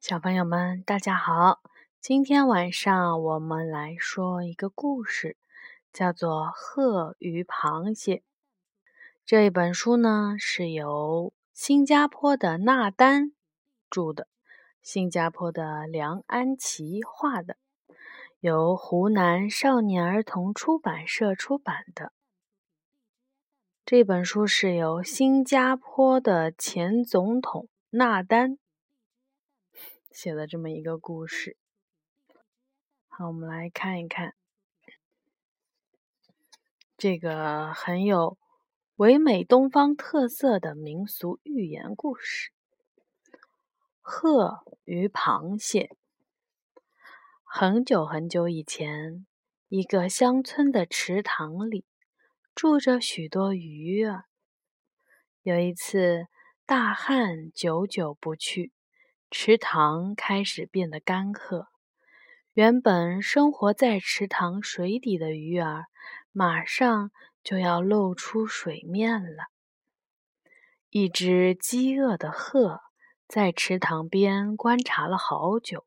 [0.00, 1.60] 小朋友们，大家好！
[2.00, 5.36] 今天晚上我们来说一个故事，
[5.92, 8.16] 叫做《鹤与螃蟹》。
[9.26, 13.32] 这一本书呢是由新加坡的纳丹
[13.90, 14.26] 著的，
[14.80, 17.58] 新加坡的梁安琪画的，
[18.38, 22.14] 由湖南少年儿童出版社出版的。
[23.84, 28.56] 这本书是由新加坡的前总统纳丹
[30.10, 31.56] 写的这么一个故事。
[33.08, 34.34] 好，我们来看一看
[36.96, 38.36] 这个很有
[38.96, 42.50] 唯美东方特色的民俗寓言故事——
[44.00, 45.96] 鹤与螃蟹。
[47.44, 49.26] 很久很久以前，
[49.68, 51.84] 一个乡村的池塘里。
[52.52, 54.24] 住着许多鱼儿。
[55.42, 56.26] 有一次，
[56.66, 58.72] 大旱久久不去，
[59.32, 61.66] 池塘开始变得干涸。
[62.52, 65.84] 原本生活在池塘水底的鱼儿，
[66.32, 67.12] 马上
[67.44, 69.44] 就要露出水面了。
[70.88, 72.80] 一只饥饿的鹤
[73.28, 75.84] 在池塘边观察了好久，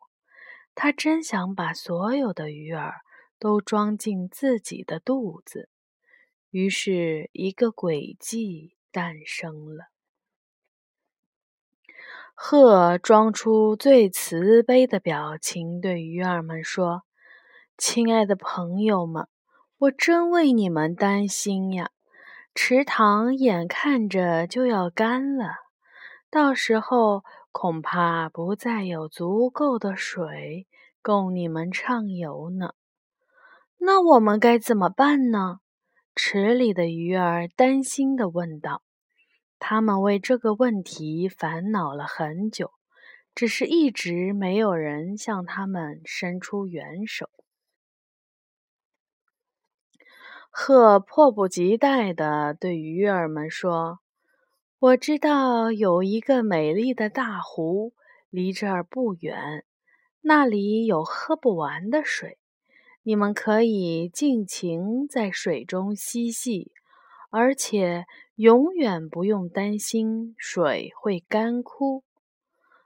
[0.74, 3.02] 它真想把所有的鱼儿
[3.38, 5.70] 都装进自己的肚子。
[6.50, 9.93] 于是，一个诡计诞生了。
[12.36, 17.04] 鹤装出最慈悲的表情，对鱼儿们说
[17.78, 19.28] ：“亲爱的朋友们，
[19.78, 21.92] 我真为你们担心呀！
[22.56, 25.54] 池塘眼看着就要干了，
[26.30, 30.68] 到时候恐怕不再有足够的水
[31.02, 32.74] 供你们畅游呢。
[33.78, 35.60] 那我们该怎么办呢？”
[36.16, 38.82] 池里的鱼儿担心地问道
[39.66, 42.72] ：“他们为这个问题烦恼了很久，
[43.34, 47.30] 只是一直没有人向他们伸出援手。”
[50.52, 54.00] 鹤迫不及待地对鱼儿们说
[54.80, 57.94] ：“我知道有一个美丽的大湖，
[58.30, 59.64] 离这儿不远，
[60.20, 62.38] 那里有喝不完的水。”
[63.06, 66.72] 你们可以尽情在水中嬉戏，
[67.32, 68.06] 而且
[68.36, 72.04] 永远不用担心水会干枯。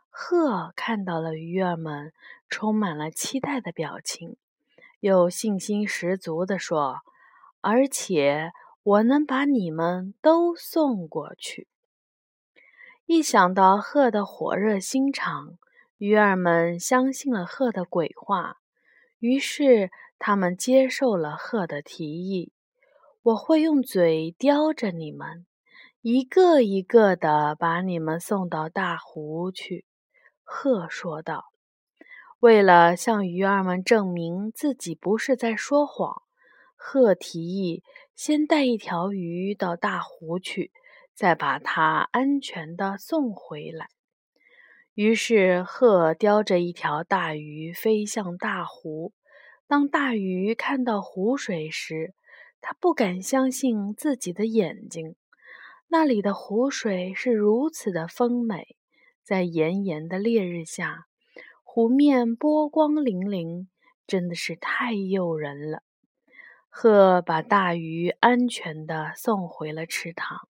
[0.09, 2.12] 鹤看到了鱼儿们
[2.50, 4.36] 充满了期待的表情，
[5.00, 7.02] 又信心十足地说
[7.62, 8.52] ：“而且
[8.84, 11.68] 我能把你们都送过去。”
[13.06, 15.57] 一想到鹤的火热心肠，
[15.97, 18.57] 鱼儿们相信了鹤的鬼话，
[19.19, 19.91] 于是。
[20.19, 22.52] 他们接受了鹤的提议，
[23.27, 25.45] 我会用嘴叼着你们，
[26.01, 29.83] 一个一个的把你们送到大湖去。”
[30.45, 31.47] 鹤说道。
[32.39, 36.21] 为了向鱼儿们证明自己不是在说谎，
[36.77, 37.83] 鹤提议
[38.15, 40.71] 先带一条鱼到大湖去，
[41.13, 43.88] 再把它安全的送回来。
[44.94, 49.11] 于是，鹤叼着一条大鱼飞向大湖。
[49.67, 52.13] 当大鱼看到湖水时，
[52.62, 55.16] 它不敢相信自己的眼睛。
[55.88, 58.75] 那里的湖水是如此的丰美，
[59.23, 61.06] 在炎炎的烈日下，
[61.63, 63.68] 湖面波光粼粼，
[64.06, 65.84] 真的是太诱人了。
[66.69, 70.47] 鹤把大鱼安全的送回了池塘。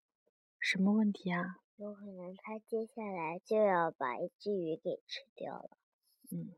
[0.59, 1.57] 什么问题啊？
[1.77, 5.69] 有可能他接下来就要把一只鱼给吃掉了。
[6.31, 6.49] 嗯，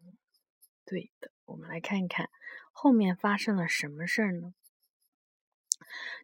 [0.85, 1.31] 对的。
[1.45, 2.29] 我们来看一看
[2.71, 4.53] 后面发生了什么事儿呢？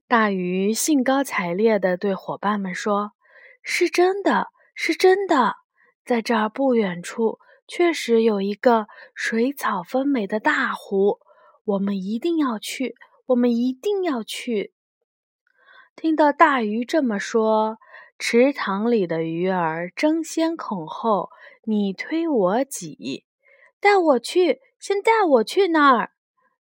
[0.08, 3.12] 大鱼兴高采烈地对伙伴们说
[3.64, 5.56] ：“是真的，是真的，
[6.06, 11.20] 在这儿不远处确实有一个水草丰美的大湖，
[11.64, 12.96] 我们一定要去，
[13.28, 14.74] 我们一定要去。”
[15.96, 17.78] 听到大鱼这么说，
[18.20, 21.30] 池塘里的鱼儿争先恐后，
[21.64, 23.26] 你推我挤，
[23.80, 24.62] 带我去。
[24.78, 26.12] 先带我去那儿。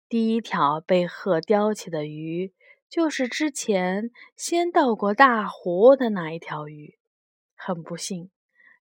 [0.09, 2.51] 第一条被鹤叼起的鱼，
[2.89, 6.97] 就是之前先到过大湖的那一条鱼。
[7.55, 8.29] 很不幸，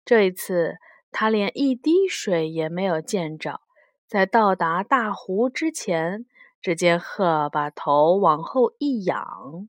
[0.05, 0.77] 这一次
[1.11, 3.61] 它连一滴水也没有见着。
[4.07, 6.27] 在到达大湖之前，
[6.61, 9.69] 只见鹤把头往后一仰，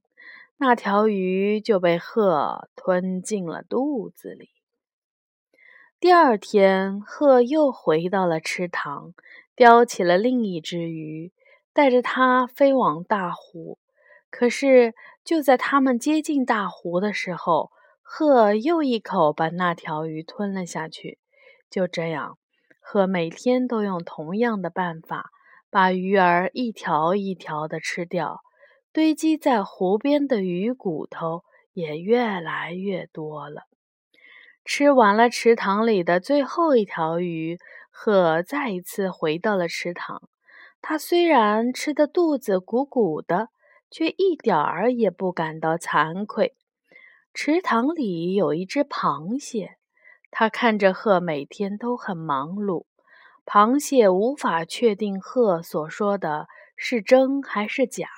[0.57, 4.49] 那条鱼就被鹤吞进了肚子里。
[5.99, 9.13] 第二天，鹤又回到了池塘。
[9.55, 11.31] 叼起了另一只鱼，
[11.71, 13.79] 带着它飞往大湖。
[14.37, 14.93] 可是，
[15.23, 17.71] 就在他们接近大湖的时候，
[18.01, 21.19] 鹤又一口把那条鱼吞了下去。
[21.69, 22.37] 就这样，
[22.81, 25.29] 鹤每天都用同样的办法
[25.69, 28.41] 把鱼儿一条一条的吃掉，
[28.91, 33.61] 堆积在湖边的鱼骨头也越来越多了。
[34.65, 37.57] 吃完了池塘里的最后一条鱼，
[37.89, 40.21] 鹤再一次回到了池塘。
[40.81, 43.47] 它虽然吃的肚子鼓鼓的，
[43.89, 46.55] 却一点儿也不感到惭愧。
[47.33, 49.77] 池塘里有一只螃蟹。
[50.31, 52.85] 他看着鹤每天都很忙碌，
[53.45, 58.09] 螃蟹无法确定鹤所说的是真还是假，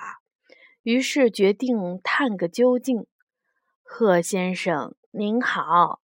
[0.82, 3.06] 于是决定探个究竟。
[3.84, 6.00] 鹤先生您好，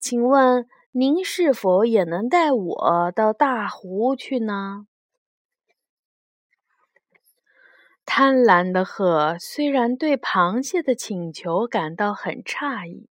[0.00, 4.86] 请问您是否也能带我到大湖去呢？
[8.10, 13.10] 贪婪的鹤虽然对螃蟹的请求感到很诧异，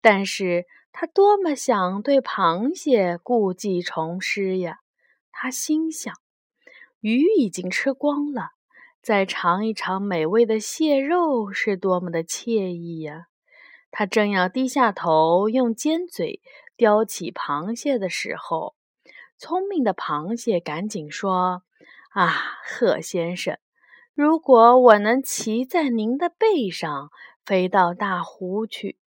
[0.00, 0.64] 但是。
[0.92, 4.80] 他多么想对螃蟹故技重施呀！
[5.30, 6.12] 他心想，
[6.98, 8.50] 鱼已经吃光了，
[9.00, 13.28] 再尝一尝美味的蟹肉是多么的惬意呀！
[13.92, 16.40] 他正要低下头用尖嘴
[16.76, 18.74] 叼起螃蟹的时候，
[19.38, 21.62] 聪明的螃蟹赶紧说
[22.10, 22.34] ：“啊，
[22.66, 23.56] 鹤先生，
[24.20, 27.10] 如果我能骑在您的背上
[27.46, 28.98] 飞到大湖去。”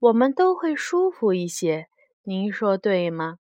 [0.00, 1.88] 我们都会舒服一些，
[2.24, 3.38] 您说对吗？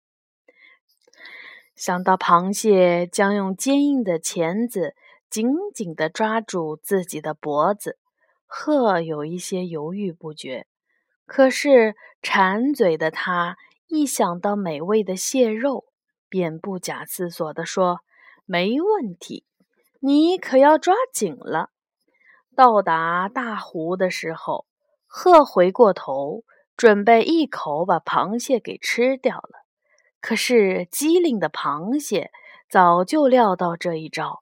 [1.73, 4.93] 想到螃蟹将用坚硬的钳子
[5.27, 7.97] 紧紧地抓住自己的脖子，
[8.45, 10.67] 鹤有一些犹豫不决。
[11.25, 13.57] 可是馋嘴的他
[13.87, 15.85] 一想到美味的蟹肉，
[16.29, 18.01] 便不假思索地说
[18.45, 19.45] ：“没问题，
[20.01, 21.69] 你可要抓紧了。”
[22.55, 24.65] 到达大湖的时候，
[25.07, 26.43] 鹤回过头。
[26.77, 29.65] 准备一口把螃蟹给吃掉了，
[30.19, 32.31] 可是机灵的螃蟹
[32.71, 34.41] 早就料到这一招，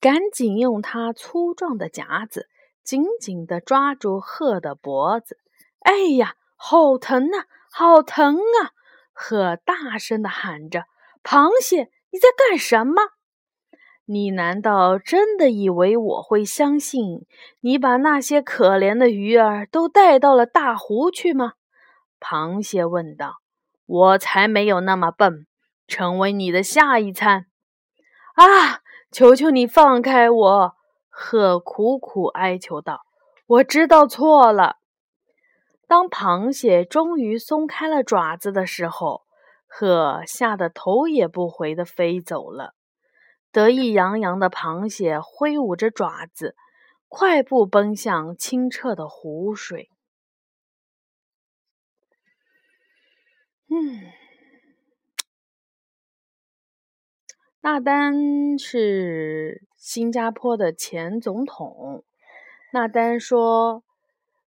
[0.00, 2.48] 赶紧用它粗壮的夹子
[2.82, 5.38] 紧紧地抓住鹤的脖子。
[5.80, 8.74] 哎呀，好疼啊，好疼啊！
[9.12, 10.86] 鹤大声地喊着
[11.22, 13.02] ：“螃蟹，你在干什么？
[14.04, 17.26] 你难道真的以为我会相信
[17.60, 21.52] 你把那些可怜的鱼儿都带到了大湖去吗？”
[22.20, 23.36] 螃蟹问道。
[23.86, 25.46] “我才没有那么笨，
[25.86, 27.46] 成为你的下一餐。”
[28.34, 28.80] 啊！
[29.10, 30.74] 求求你放开我！”
[31.10, 33.02] 鹤苦苦哀求道。
[33.46, 34.76] “我知道错了。”
[35.86, 39.22] 当螃蟹终于松开了爪子的时候，
[39.66, 42.72] 鹤吓得头也不回地飞走了。
[43.52, 46.56] 得意洋洋的螃蟹挥舞着爪子，
[47.06, 49.90] 快步奔向清澈的湖水。
[53.68, 54.10] 嗯，
[57.60, 62.04] 纳丹是新加坡的前总统。
[62.72, 63.84] 纳丹说，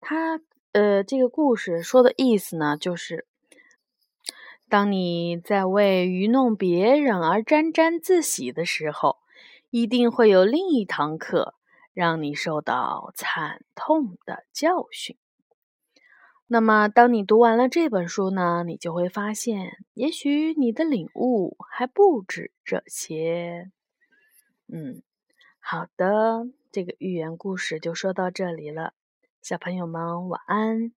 [0.01, 0.41] 他
[0.73, 3.28] 呃，这个故事说的意思呢，就是。
[4.69, 9.17] 当你在为愚弄别人而沾沾自喜的时候，
[9.71, 11.55] 一定会有另一堂课
[11.95, 15.17] 让你受到惨痛的教训。
[16.47, 23.71] 那么，当你读完了这本书呢，你就会发现，也许你的领悟还不止这些。
[24.67, 25.03] 嗯，
[25.61, 28.93] 好的，这个寓言故事就说到这里了，
[29.43, 30.93] 小朋友们晚安。